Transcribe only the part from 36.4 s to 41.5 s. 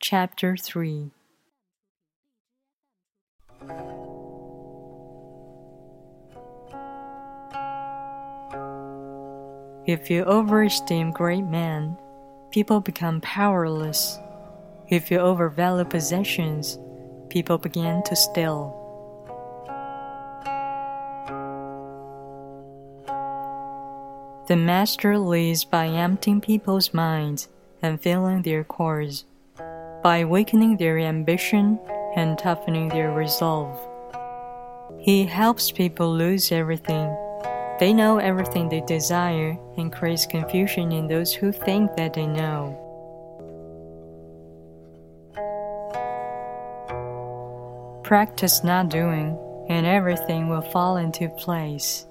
everything. They know everything they desire and creates confusion in those